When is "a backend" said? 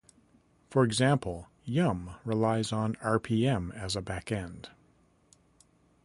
3.95-4.69